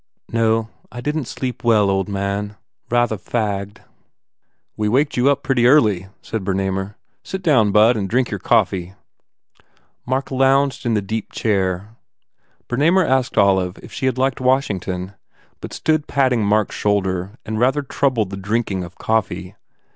[0.33, 2.55] "No, I didn t sleep well, old man.
[2.89, 3.81] Rather fagged."
[4.75, 8.39] "We waked you up pretty early," said Berna mer, "Sit down, bud, and drink your
[8.39, 8.95] coffee."
[10.07, 11.95] Mark lounged in the deep chair.
[12.67, 15.13] Bernamer asked Olive if she had liked Washington
[15.59, 19.55] but stood patting Mark s shoulder and rather troubled the drinking of coffee.